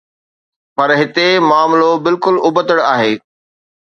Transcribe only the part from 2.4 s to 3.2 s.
ابتڙ آهي.